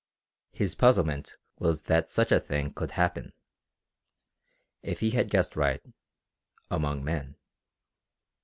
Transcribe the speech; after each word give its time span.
His 0.51 0.73
puzzlement 0.73 1.37
was 1.59 1.83
that 1.83 2.09
such 2.09 2.31
a 2.31 2.39
thing 2.39 2.73
could 2.73 2.93
happen, 2.93 3.33
if 4.81 4.99
he 4.99 5.11
had 5.11 5.29
guessed 5.29 5.55
right, 5.55 5.85
among 6.71 7.03
men. 7.03 7.35